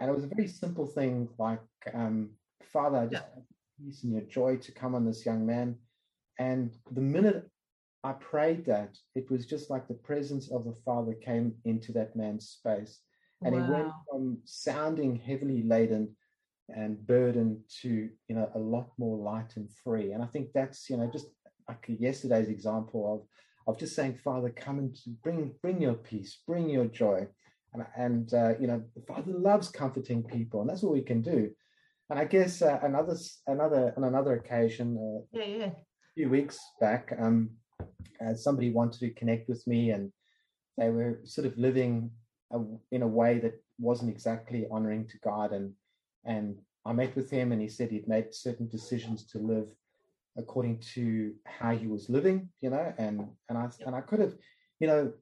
[0.00, 1.60] And it was a very simple thing, like,
[1.94, 2.30] um,
[2.72, 3.44] Father, I just your
[3.78, 5.76] peace and your joy to come on this young man.
[6.38, 7.48] And the minute
[8.02, 12.16] I prayed that, it was just like the presence of the Father came into that
[12.16, 13.00] man's space,
[13.44, 16.16] and he went from sounding heavily laden
[16.68, 20.12] and burdened to you know a lot more light and free.
[20.12, 21.26] And I think that's you know just
[21.68, 23.28] like yesterday's example of
[23.66, 27.26] of just saying, Father, come and bring bring your peace, bring your joy,
[27.72, 31.22] and and uh, you know the Father loves comforting people, and that's what we can
[31.22, 31.50] do.
[32.10, 35.66] And I guess uh, another another on another occasion, uh, Yeah, yeah.
[35.66, 37.50] a few weeks back, um,
[38.24, 40.12] uh, somebody wanted to connect with me, and
[40.76, 42.10] they were sort of living
[42.52, 45.72] a, in a way that wasn't exactly honoring to God, and
[46.24, 49.68] and I met with him, and he said he'd made certain decisions to live
[50.36, 54.34] according to how he was living, you know, and and I and I could have,
[54.80, 55.12] you know,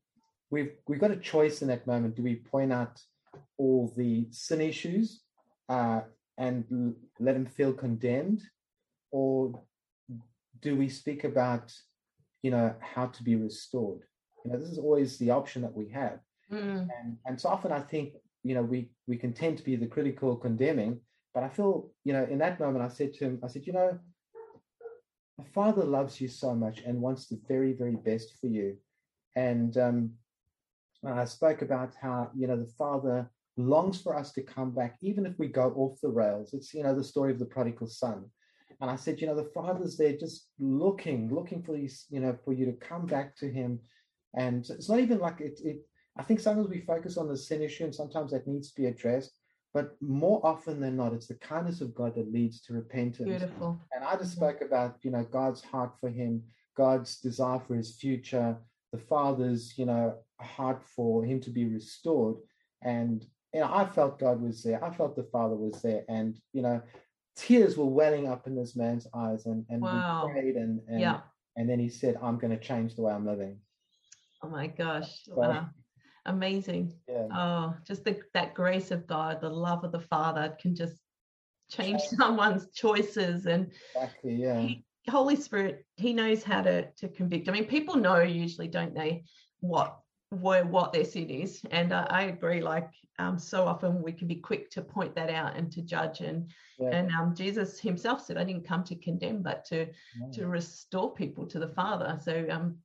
[0.51, 2.17] we've we've got a choice in that moment.
[2.17, 3.01] Do we point out
[3.59, 5.23] all the sin issues
[5.69, 6.01] uh,
[6.39, 8.43] and let him feel condemned,
[9.11, 9.63] or
[10.61, 11.73] do we speak about,
[12.43, 14.03] you know, how to be restored?
[14.45, 16.21] You know, this is always the option that we have
[16.53, 19.77] Mm, and and so often I think you know we we can tend to be
[19.77, 21.01] the critical condemning
[21.35, 23.73] but I feel you know in that moment I said to him I said you
[23.73, 23.99] know
[25.39, 28.77] the father loves you so much and wants the very very best for you.
[29.37, 30.13] And um
[31.05, 35.27] I spoke about how you know the father longs for us to come back even
[35.27, 36.53] if we go off the rails.
[36.53, 38.25] It's you know the story of the prodigal son.
[38.81, 42.37] And I said you know the father's there just looking looking for these you know
[42.45, 43.81] for you to come back to him.
[44.37, 45.79] And it's not even like it, it
[46.17, 48.87] I think sometimes we focus on the sin issue, and sometimes that needs to be
[48.87, 49.39] addressed.
[49.73, 53.29] But more often than not, it's the kindness of God that leads to repentance.
[53.29, 53.81] beautiful.
[53.95, 54.37] And I just Mhm.
[54.37, 56.43] spoke about, you know, God's heart for him,
[56.75, 58.59] God's desire for his future,
[58.93, 62.37] the Father's, you know, heart for him to be restored.
[62.83, 64.83] And you know, I felt God was there.
[64.85, 66.81] I felt the Father was there, and you know,
[67.35, 69.47] tears were welling up in this man's eyes.
[69.47, 70.27] And and Wow.
[70.27, 71.21] we prayed, and and Yeah.
[71.57, 73.61] and then he said, "I'm going to change the way I'm living."
[74.43, 75.25] Oh my gosh.
[75.25, 75.71] So- Wow.
[76.27, 76.93] Amazing.
[77.09, 77.27] Yeah.
[77.33, 80.97] Oh, just the, that grace of God, the love of the Father can just
[81.71, 84.35] change someone's choices and Exactly.
[84.35, 84.61] Yeah.
[84.61, 87.49] he, Holy Spirit, He knows how to to convict.
[87.49, 89.25] I mean, people know usually, don't they,
[89.61, 89.99] what
[90.31, 92.61] where what their sin is, and I, I agree.
[92.61, 96.21] Like, um, so often we can be quick to point that out and to judge,
[96.21, 96.91] and Yeah.
[96.97, 99.87] and um, Jesus Himself said, "I didn't come to condemn, but to
[100.19, 100.31] No.
[100.33, 102.77] to restore people to the Father." So, um,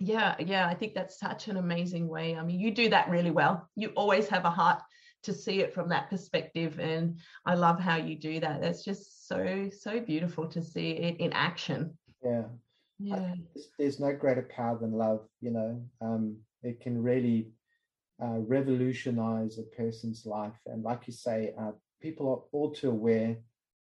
[0.00, 2.34] yeah, yeah, I think that's such an amazing way.
[2.34, 3.68] I mean, you do that really well.
[3.76, 4.82] You always have a heart
[5.24, 8.62] to see it from that perspective, and I love how you do that.
[8.62, 11.96] That's just so so beautiful to see it in action.
[12.24, 12.44] Yeah.
[13.02, 13.34] Yeah,
[13.78, 17.48] there's, no greater power than love you know um, it can really
[18.22, 23.38] uh, revolutionize a person's life and like you say uh, people are all too aware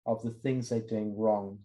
[0.05, 1.61] of the things they're doing wrong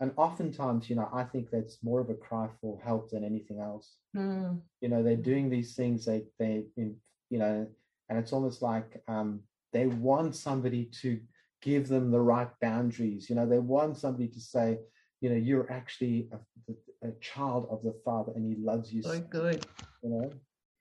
[0.00, 3.60] and oftentimes you know i think that's more of a cry for help than anything
[3.60, 7.66] else Mm, you know they're doing these things they they you know
[8.08, 9.40] and it's almost like um
[9.72, 11.18] they want somebody to
[11.62, 14.78] give them the right boundaries you know they want somebody to say
[15.20, 19.20] you know you're actually a, a child of the father and he loves you so
[19.30, 19.66] good.
[20.02, 20.30] you know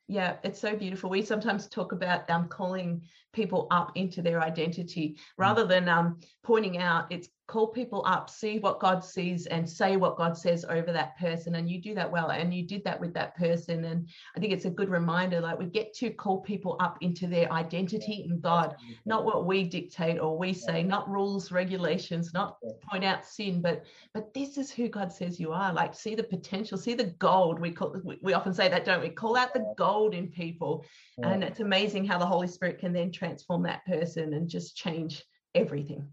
[0.08, 1.10] Yeah, it's so beautiful.
[1.10, 6.78] We sometimes talk about um, calling people up into their identity rather than um, pointing
[6.78, 7.08] out.
[7.10, 11.18] It's call people up, see what God sees, and say what God says over that
[11.18, 11.56] person.
[11.56, 13.84] And you do that well, and you did that with that person.
[13.86, 15.42] And I think it's a good reminder.
[15.42, 18.76] Like we get to call people up into their identity in God,
[19.06, 22.58] not what we dictate or we say, not rules, regulations, not
[22.90, 25.74] point out sin, but but this is who God says you are.
[25.74, 27.60] Like see the potential, see the gold.
[27.60, 29.10] We call we, we often say that, don't we?
[29.10, 30.86] Call out the gold in people,
[31.22, 35.24] and it's amazing how the Holy Spirit can then transform that person and just change
[35.56, 36.08] everything.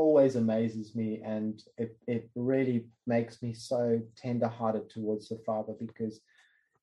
[0.00, 5.74] Always amazes me and it, it really makes me so tender hearted towards the father
[5.78, 6.20] because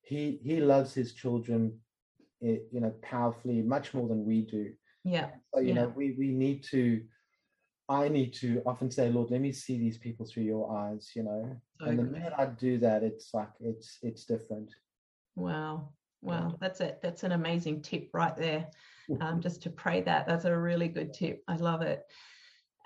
[0.02, 1.78] he he loves his children
[2.40, 4.72] you know, powerfully, much more than we do.
[5.04, 5.28] Yeah.
[5.54, 5.74] So, you yeah.
[5.74, 7.02] know, we we need to.
[7.90, 11.22] I need to often say, Lord, let me see these people through your eyes, you
[11.22, 11.56] know.
[11.80, 14.70] And the minute I do that, it's like it's it's different.
[15.36, 15.90] Wow.
[16.20, 16.56] Wow.
[16.60, 16.98] That's it.
[17.02, 18.68] That's an amazing tip right there.
[19.20, 20.26] Um, just to pray that.
[20.26, 21.42] That's a really good tip.
[21.48, 22.04] I love it.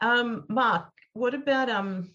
[0.02, 2.10] Um, Mark, what about um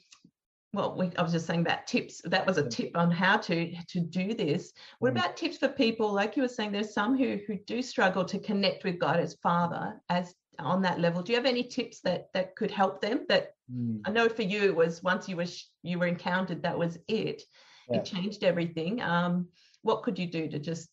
[0.73, 2.21] well, we, I was just saying about tips.
[2.25, 4.73] That was a tip on how to to do this.
[4.99, 5.17] What Mm.
[5.17, 6.73] about tips for people like you were saying?
[6.73, 10.99] There's some who who do struggle to connect with God as Father as on that
[10.99, 11.21] level.
[11.23, 13.25] Do you have any tips that that could help them?
[13.29, 13.99] That Mm.
[14.05, 16.97] I know for you it was once you were sh- you were encountered, that was
[17.07, 17.43] it.
[17.89, 17.97] Yeah.
[17.97, 19.01] It changed everything.
[19.01, 19.49] Um,
[19.81, 20.89] what could you do to just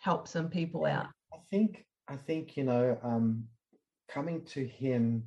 [0.00, 1.08] help some people out?
[1.34, 3.48] I think I think you know um,
[4.08, 5.24] coming to him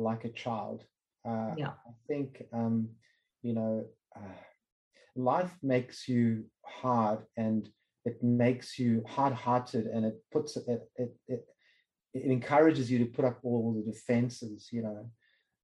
[0.00, 0.84] like a child.
[1.28, 1.74] Uh, Yeah.
[1.90, 2.88] I think um,
[3.42, 3.86] you know
[4.16, 4.40] uh,
[5.14, 7.68] life makes you hard and
[8.04, 11.44] it makes you hard-hearted and it puts it it it,
[12.14, 14.68] it encourages you to put up all the defenses.
[14.72, 15.10] You know.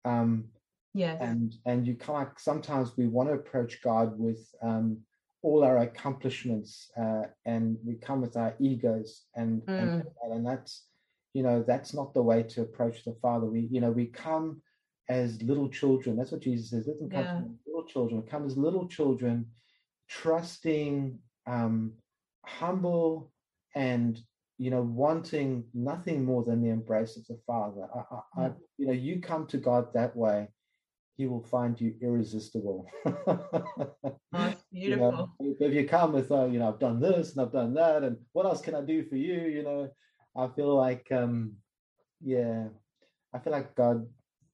[0.05, 0.49] Um,
[0.95, 1.19] Yes.
[1.21, 5.05] and and you kind of sometimes we want to approach God with um,
[5.43, 10.87] all our accomplishments, uh, and we come with our egos, and, and and that's
[11.37, 13.47] you know that's not the way to approach the Father.
[13.47, 14.63] We you know we come
[15.09, 16.17] as little children.
[16.17, 16.87] That's what Jesus says.
[16.87, 17.43] Them come Yeah.
[17.67, 18.23] little children.
[18.23, 19.37] Come as little children,
[20.09, 21.93] trusting, um,
[22.47, 23.31] humble,
[23.75, 24.19] and
[24.57, 27.87] you know wanting nothing more than the embrace of the Father.
[27.95, 30.49] I, I, I, you know, you come to God that way
[31.19, 32.87] he will find you irresistible.
[34.39, 35.31] Oh, it's You know, beautiful.
[35.41, 38.03] if if you come with, uh, you know, I've done this and I've done that,
[38.03, 39.41] and what else can I do for you?
[39.57, 39.89] You know,
[40.37, 41.53] I feel like, um,
[42.21, 42.69] yeah,
[43.35, 44.07] I feel like God,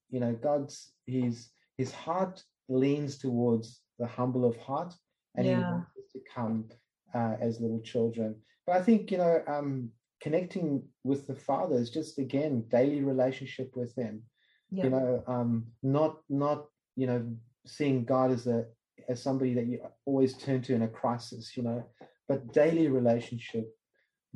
[0.09, 4.93] you know, God's his his heart leans towards the humble of heart,
[5.35, 6.69] and he wants us to come
[7.13, 8.35] uh, as little children.
[8.65, 9.89] But I think you know, um,
[10.21, 14.23] connecting with the Father is just again daily relationship with Him
[14.71, 14.85] Yeah.
[14.85, 16.65] you know um not not
[16.95, 17.21] you know
[17.65, 18.65] seeing god as a
[19.09, 21.83] as somebody that you always turn to in a crisis you know
[22.27, 23.67] but daily relationship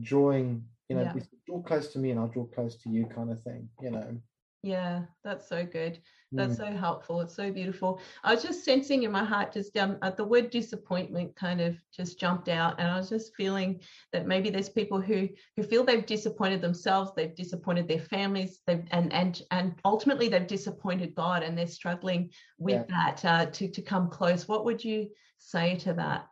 [0.02, 1.14] drawing you know Yeah.
[1.46, 4.18] draw close to me and i'll draw close to you kind of thing you know
[4.64, 6.00] Yeah, that's so good.
[6.34, 6.58] That's Mm.
[6.58, 7.22] so helpful.
[7.22, 8.02] It's so beautiful.
[8.24, 11.78] I was just sensing in my heart, just um, uh, the word disappointment kind of
[11.96, 13.80] just jumped out, and I was just feeling
[14.12, 18.84] that maybe there's people who who feel they've disappointed themselves, they've disappointed their families, they've
[18.92, 23.82] and and and ultimately they've disappointed God, and they're struggling with that uh, to to
[23.82, 24.48] come close.
[24.48, 26.28] What would you say to that?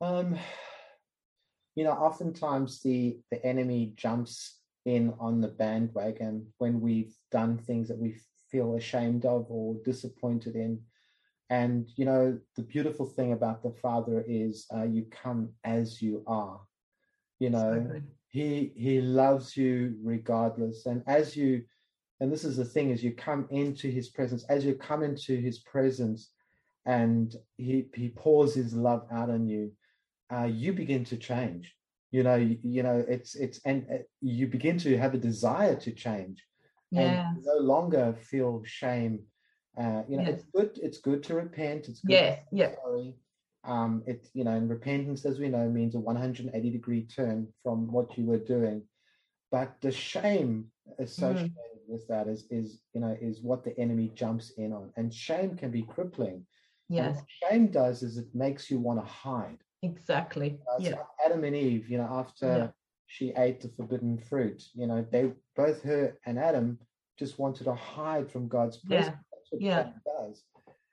[0.00, 0.38] um
[1.74, 7.88] you know oftentimes the the enemy jumps in on the bandwagon when we've done things
[7.88, 8.16] that we
[8.50, 10.78] feel ashamed of or disappointed in.
[11.50, 16.22] And you know the beautiful thing about the father is uh, you come as you
[16.26, 16.60] are
[17.38, 17.80] you know.
[17.80, 18.04] Good.
[18.28, 20.86] he he loves you regardless.
[20.86, 21.62] And as you
[22.20, 25.36] and this is the thing as you come into his presence as you come into
[25.36, 26.30] his presence
[26.86, 29.72] and he he pours his love out on you
[30.32, 31.74] uh, you begin to change
[32.10, 35.74] you know you, you know it's it's and uh, you begin to have a desire
[35.74, 36.44] to change
[36.90, 37.32] Yeah.
[37.34, 39.20] and no longer feel shame
[39.78, 42.36] uh, you know it's good it's good to repent it's good Yeah.
[42.36, 42.74] to Yeah.
[42.76, 43.16] sorry
[43.64, 47.90] um it you know and repentance as we know means a 180 degree turn from
[47.90, 48.82] what you were doing
[49.50, 50.66] but the shame
[50.98, 55.12] associated with that is is you know is what the enemy jumps in on and
[55.12, 56.46] shame can be crippling
[56.88, 57.22] Yes.
[57.26, 60.58] shame does is it makes you want to hide Exactly.
[60.70, 60.90] uh, Yeah.
[60.96, 62.70] like Adam and Eve, you know, after Yeah.
[63.06, 66.78] she ate the forbidden fruit, you know, they both her and Adam
[67.18, 68.88] just wanted to hide from God's Yeah.
[68.88, 69.16] presence.
[69.32, 69.92] That's what Yeah.
[70.04, 70.44] does.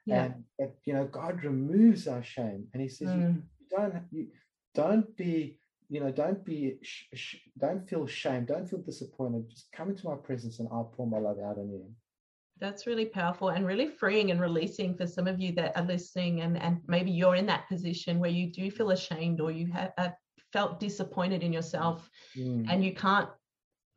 [0.06, 0.23] Yeah.
[0.25, 3.43] And but you know, God removes our shame, and He says, you, Mm.
[3.60, 4.32] you don't, you
[4.73, 9.49] don't be, you know, don't be, sh- sh- don't feel shame, don't feel disappointed.
[9.49, 11.93] Just come into my presence, and I'll pour my love out on you.
[12.62, 16.41] That's really powerful and really freeing and releasing for some of you that are listening,
[16.41, 19.91] and and maybe you're in that position where you do feel ashamed or you have,
[19.97, 20.13] have
[20.54, 22.67] felt disappointed in yourself, Mm.
[22.69, 23.30] and you can't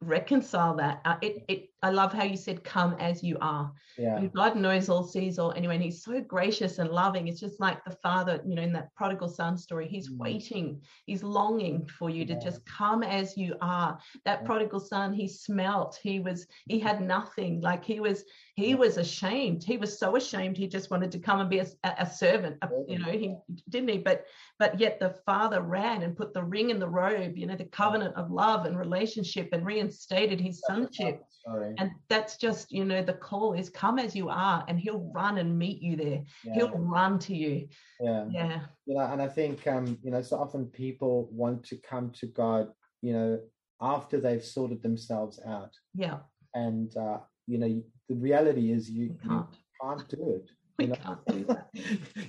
[0.00, 1.02] reconcile that.
[1.04, 4.56] Uh, it it I love how you said, "Come as you are." yeah, And God
[4.56, 5.52] knows all, sees all.
[5.52, 7.28] Anyway, and He's so gracious and loving.
[7.28, 9.86] It's just like the Father, you know, in that prodigal son story.
[9.86, 10.16] He's Mm.
[10.18, 10.80] waiting.
[11.04, 13.98] He's longing for you to just come as you are.
[14.24, 14.46] That Yeah.
[14.46, 16.00] prodigal son, he smelt.
[16.02, 16.46] He was.
[16.66, 17.60] He had nothing.
[17.60, 18.24] Like he was.
[18.56, 18.76] He Yeah.
[18.76, 19.62] was ashamed.
[19.62, 20.56] He was so ashamed.
[20.56, 22.56] He just wanted to come and be a, a servant.
[22.62, 23.36] a- you know, he
[23.68, 23.98] didn't he.
[23.98, 24.24] But
[24.58, 27.36] but yet the Father ran and put the ring in the robe.
[27.36, 31.22] You know, the covenant of love and relationship, and reinstated his sonship.
[31.44, 31.73] Sorry.
[31.78, 35.38] And that's just, you know, the call is come as you are, and he'll run
[35.38, 36.22] and meet you there.
[36.44, 36.54] Yeah.
[36.54, 37.68] He'll run to you.
[38.00, 38.24] yeah.
[38.30, 38.60] Yeah.
[38.86, 42.26] you know and i think um you know so often people want to come to
[42.26, 42.68] god
[43.04, 43.38] you know,
[43.82, 45.72] after they've sorted themselves out.
[45.94, 46.20] Yeah.
[46.54, 49.46] And, uh, you know, the reality is you, can't.
[49.52, 50.50] you can't do it.
[50.78, 50.96] We you know?
[51.04, 51.68] can't do that.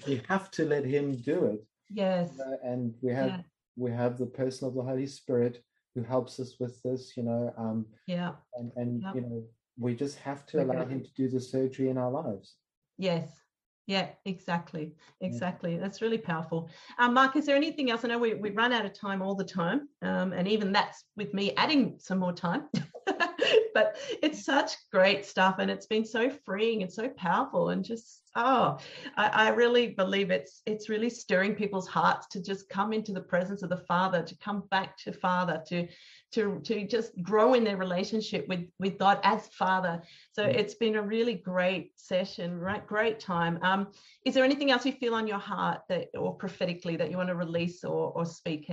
[0.06, 1.64] you have to let him do it.
[1.90, 2.30] Yes.
[2.34, 3.42] you know, and we have Yeah.
[3.78, 5.64] we have the person of the Holy Spirit
[5.96, 8.34] who helps us with this, you know, um, Yeah.
[8.54, 9.44] and and you know,
[9.78, 12.58] we just have to We're allow him to do the surgery in our lives.
[12.98, 13.42] Yes.
[13.88, 14.96] Yeah, exactly.
[15.22, 15.78] Exactly.
[15.78, 16.70] That's really powerful.
[16.98, 18.04] Um, Mark, is there anything else?
[18.04, 19.88] I know we, we run out of time all the time.
[20.02, 22.64] Um, and even that's with me adding some more time.
[23.76, 28.22] but it's such great stuff and it's been so freeing and so powerful and just
[28.38, 28.78] oh
[29.18, 33.22] I, I really believe it's it's really stirring people's hearts to just come into the
[33.22, 35.88] presence of the father to come back to father to
[36.32, 40.02] to to just grow in their relationship with with god as father.
[40.32, 40.56] So Mm.
[40.56, 43.60] it's been a really great session right great time.
[43.62, 43.82] Um
[44.26, 47.30] is there anything else you feel on your heart that or prophetically that you want
[47.30, 48.72] to release or or speak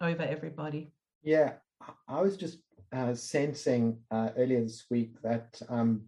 [0.00, 0.92] over everybody?
[1.22, 2.58] Yeah, I- I was just
[2.94, 6.02] uh, sensing uh, earlier this week that um,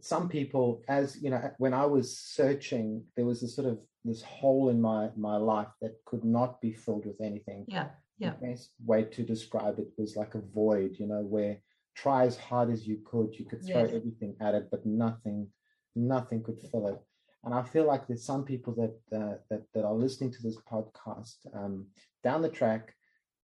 [0.00, 4.22] some people, as you know, when I was searching, there was a sort of this
[4.22, 7.64] hole in my my life that could not be filled with anything.
[7.68, 7.88] yeah
[8.18, 11.54] yeah the best way to describe it was like a void, you know, where
[11.94, 13.94] try as hard as you could, you could throw Yes.
[13.94, 15.48] everything at it, but nothing,
[15.94, 17.00] nothing could fill it.
[17.44, 20.58] And I feel like there's some people that uh, that that are listening to this
[20.72, 21.86] podcast um,
[22.24, 22.94] down the track,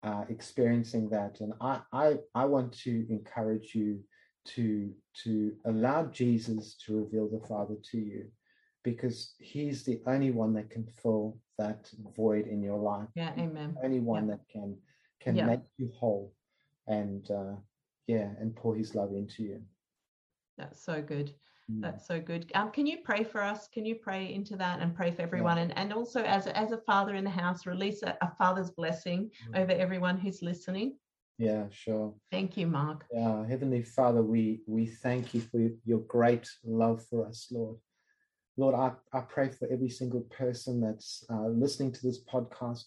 [0.08, 2.08] uh, experiencing that, and I I
[2.42, 3.90] I want to encourage you
[4.56, 4.66] to
[5.24, 5.32] to
[5.72, 8.24] allow Jesus to reveal the Father to you,
[8.84, 11.82] because He's the only one that can fill that
[12.16, 14.32] void in your life yeah amen only one Yeah.
[14.36, 14.70] that can
[15.24, 15.48] can Yeah.
[15.52, 16.26] make you whole
[17.00, 17.56] and uh
[18.14, 19.60] yeah and pour his love into you
[20.60, 21.28] that's so good.
[21.70, 22.50] That's so good.
[22.56, 23.68] Um, can you pray for us?
[23.68, 25.58] Can you pray into that and pray for everyone?
[25.58, 28.72] And and also as a, as a father in the house, release a, a father's
[28.72, 29.60] blessing Mm.
[29.62, 30.98] over everyone who's listening.
[31.38, 33.06] yeah sure Thank you, Mark.
[33.12, 37.78] yeah heavenly father we we thank you for your great love for us lord
[38.62, 42.86] lord i, I pray for every single person that's uh, listening to this podcast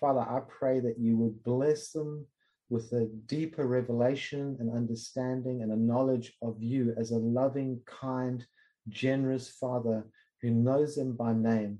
[0.00, 2.26] father i pray that you would bless them
[2.72, 8.46] with a deeper revelation and understanding and a knowledge of you as a loving kind
[8.88, 10.06] generous father
[10.40, 11.78] who knows them by name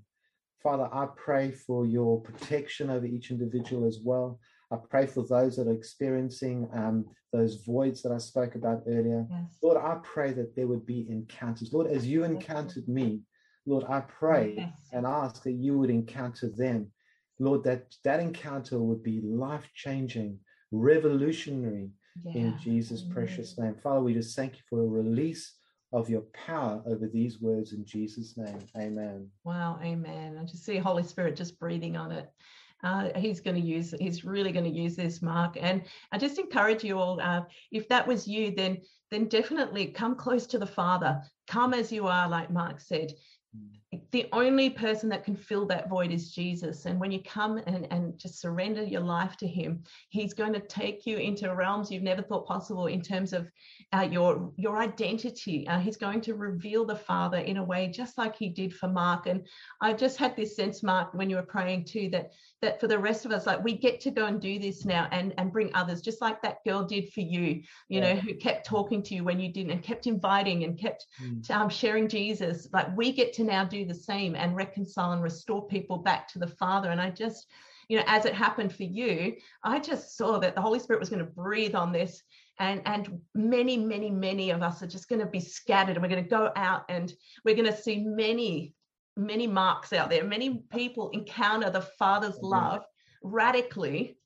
[0.63, 4.39] father i pray for your protection over each individual as well
[4.73, 9.27] I pray for those that are experiencing um, those voids that I spoke about earlier.
[9.31, 9.59] Yes.
[9.63, 11.75] Lord, I pray that there would be encounters.
[11.75, 13.21] Lord, as you encountered me,
[13.67, 14.73] Lord, I pray Yes.
[14.95, 16.91] and ask that you would encounter them.
[17.39, 20.39] Lord, that that encounter would be life changing,
[20.73, 21.91] revolutionary
[22.35, 23.15] in Jesus' Amen.
[23.15, 23.75] precious name.
[23.83, 25.55] Father, we just thank you for a release
[25.93, 28.59] of your power over these words in Jesus' name.
[28.77, 29.29] Amen.
[29.45, 29.79] Wow.
[29.83, 30.39] Amen.
[30.41, 32.31] I just see Holy Spirit just breathing on it.
[32.83, 36.37] Uh, he's going to use he's really going to use this mark and i just
[36.41, 38.77] encourage you all uh, if that was you then
[39.13, 43.13] then definitely come close to the father come as you are like mark said
[44.11, 46.87] the only person that can fill that void is Jesus.
[46.87, 50.61] And when you come and, and just surrender your life to Him, He's going to
[50.61, 53.51] take you into realms you've never thought possible in terms of
[53.93, 55.67] uh, your your identity.
[55.69, 58.89] Uh, he's going to reveal the Father in a way just like He did for
[58.89, 59.27] Mark.
[59.27, 59.47] And
[59.81, 62.33] I just had this sense, Mark, when you were praying too, that
[62.63, 65.09] that for the rest of us, like we get to go and do this now
[65.13, 67.63] and and bring others, just like that girl did for you.
[67.89, 71.07] You know, who kept talking to you when you didn't, and kept inviting and kept
[71.21, 71.51] Mm.
[71.51, 75.67] um, sharing Jesus, like we get to now do the same and reconcile and restore
[75.67, 76.91] people back to the Father.
[76.91, 77.47] And I just,
[77.89, 81.09] you know, as it happened for you, I just saw that the Holy Spirit was
[81.09, 82.23] going to breathe on this.
[82.59, 86.09] And, and many, many, many of us are just going to be scattered and we're
[86.09, 87.13] going to go out and
[87.45, 88.75] we're going to see many,
[89.17, 90.25] many marks out there.
[90.25, 92.51] Many people encounter the Father's Amen.
[92.51, 92.85] love
[93.23, 94.17] radically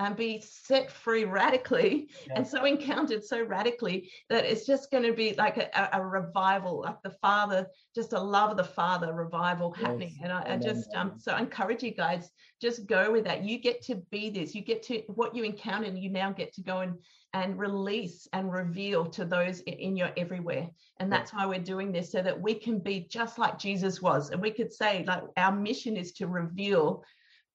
[0.00, 2.34] and be set free radically Yeah.
[2.36, 6.80] and so encountered so radically that it's just going to be like a, a- revival
[6.80, 10.18] like the father just a love of the father revival happening.
[10.22, 12.30] And I, I just um so I encourage you guys
[12.60, 13.44] just go with that.
[13.44, 14.54] You get to be this.
[14.54, 16.94] You get to what you encounter and you now get to go and
[17.34, 20.68] and release and reveal to those in your everywhere.
[20.98, 24.30] And that's why we're doing this so that we can be just like jesus was.
[24.30, 27.04] And we could say like our mission is to reveal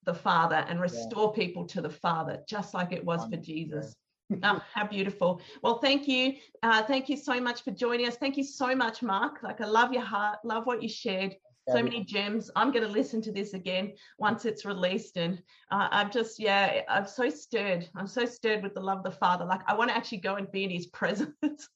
[0.06, 3.96] the father and restore people to the father just like it was for jesus.
[4.44, 5.40] Oh, how beautiful.
[5.62, 6.34] Well thank you.
[6.64, 8.16] Uh, thank you so much for joining us.
[8.18, 9.44] Thank you so much mark.
[9.44, 11.36] Like i love your heart love what you shared.
[11.68, 12.52] So many gems.
[12.56, 15.42] I'm going to listen to this again once it's released and
[15.72, 17.88] uh, i'm just yeah i'm so stirred.
[17.96, 19.46] I'm so stirred with the love of the father.
[19.46, 21.30] Like i want to actually go and be in his presence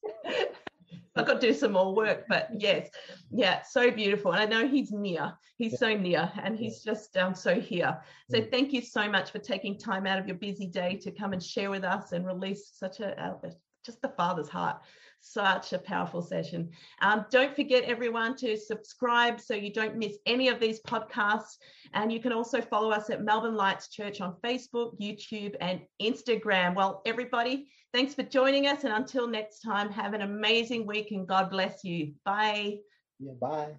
[1.16, 2.88] I've got to do some more work, but yes,
[3.30, 4.32] yeah, so beautiful.
[4.32, 5.32] And I know he's near.
[5.56, 8.00] He's so near, and he's just um, so here.
[8.30, 11.32] So thank you so much for taking time out of your busy day to come
[11.32, 13.50] and share with us and release such a uh,
[13.84, 14.80] just the Father's heart.
[15.22, 16.70] Such a powerful session.
[17.02, 21.58] Um, don't forget, everyone, to subscribe so you don't miss any of these podcasts.
[21.92, 26.74] And you can also follow us at Melbourne Lights Church on Facebook, YouTube, and Instagram.
[26.74, 28.84] Well, everybody, thanks for joining us.
[28.84, 32.14] And until next time, have an amazing week and God bless you.
[32.24, 32.78] Bye.
[33.18, 33.74] Yeah, bye.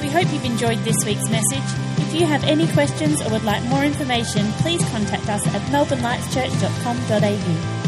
[0.00, 1.62] We hope you've enjoyed this week's message.
[1.98, 7.79] If you have any questions or would like more information, please contact us at melbournelightschurch.com.au.